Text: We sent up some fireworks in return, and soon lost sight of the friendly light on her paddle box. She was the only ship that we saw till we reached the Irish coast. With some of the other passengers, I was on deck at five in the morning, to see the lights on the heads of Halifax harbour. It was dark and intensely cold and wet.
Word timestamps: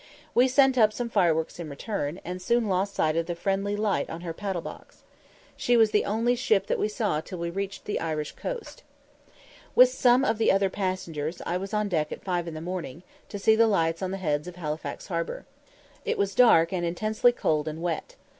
We 0.33 0.47
sent 0.47 0.79
up 0.79 0.91
some 0.91 1.11
fireworks 1.11 1.59
in 1.59 1.69
return, 1.69 2.19
and 2.25 2.41
soon 2.41 2.67
lost 2.67 2.95
sight 2.95 3.15
of 3.15 3.27
the 3.27 3.35
friendly 3.35 3.75
light 3.75 4.09
on 4.09 4.21
her 4.21 4.33
paddle 4.33 4.63
box. 4.63 5.03
She 5.55 5.77
was 5.77 5.91
the 5.91 6.05
only 6.05 6.35
ship 6.35 6.65
that 6.65 6.79
we 6.79 6.87
saw 6.87 7.21
till 7.21 7.37
we 7.37 7.51
reached 7.51 7.85
the 7.85 7.99
Irish 7.99 8.31
coast. 8.31 8.81
With 9.75 9.89
some 9.89 10.25
of 10.25 10.39
the 10.39 10.51
other 10.51 10.71
passengers, 10.71 11.39
I 11.45 11.57
was 11.57 11.71
on 11.71 11.87
deck 11.87 12.11
at 12.11 12.23
five 12.23 12.47
in 12.47 12.55
the 12.55 12.61
morning, 12.61 13.03
to 13.29 13.37
see 13.37 13.55
the 13.55 13.67
lights 13.67 14.01
on 14.01 14.09
the 14.09 14.17
heads 14.17 14.47
of 14.47 14.55
Halifax 14.55 15.05
harbour. 15.05 15.45
It 16.03 16.17
was 16.17 16.33
dark 16.33 16.73
and 16.73 16.83
intensely 16.83 17.31
cold 17.31 17.67
and 17.67 17.79
wet. 17.79 18.15